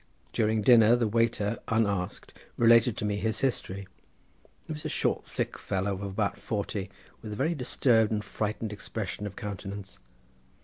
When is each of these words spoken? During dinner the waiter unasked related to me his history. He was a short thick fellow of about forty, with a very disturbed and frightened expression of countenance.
During 0.33 0.63
dinner 0.63 0.95
the 0.95 1.07
waiter 1.07 1.59
unasked 1.67 2.33
related 2.57 2.97
to 2.97 3.05
me 3.05 3.17
his 3.17 3.41
history. 3.41 3.87
He 4.65 4.73
was 4.73 4.83
a 4.83 4.89
short 4.89 5.25
thick 5.27 5.59
fellow 5.59 5.93
of 5.93 6.01
about 6.01 6.39
forty, 6.39 6.89
with 7.21 7.33
a 7.33 7.35
very 7.35 7.53
disturbed 7.53 8.11
and 8.11 8.23
frightened 8.23 8.73
expression 8.73 9.27
of 9.27 9.35
countenance. 9.35 9.99